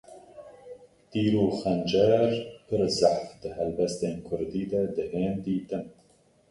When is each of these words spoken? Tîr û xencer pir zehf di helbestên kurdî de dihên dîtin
Tîr 1.09 1.33
û 1.43 1.45
xencer 1.59 2.31
pir 2.67 2.81
zehf 2.99 3.23
di 3.41 3.49
helbestên 3.57 4.17
kurdî 4.27 4.63
de 4.71 4.81
dihên 4.95 5.35
dîtin 5.45 5.85